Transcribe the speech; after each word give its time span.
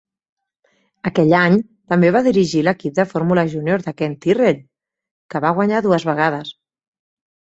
Aquell 1.09 1.33
any, 1.39 1.57
també 1.93 2.09
va 2.15 2.21
dirigir 2.27 2.63
l'equip 2.67 2.95
de 2.99 3.05
Fórmula 3.11 3.43
Junior 3.51 3.85
de 3.89 3.93
Ken 3.99 4.15
Tyrrell, 4.25 4.63
que 5.35 5.43
va 5.47 5.51
guanyar 5.59 5.83
dues 5.89 6.07
vegades. 6.11 6.53